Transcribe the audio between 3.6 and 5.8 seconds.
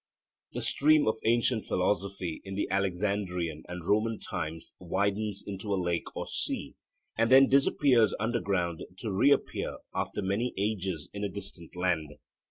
and Roman times widens into a